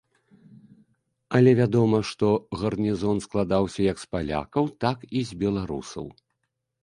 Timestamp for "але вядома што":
1.39-2.27